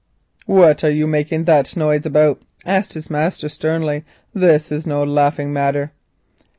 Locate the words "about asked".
2.07-2.93